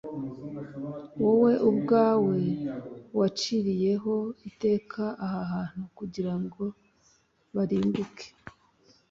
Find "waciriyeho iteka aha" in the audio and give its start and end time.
3.19-5.41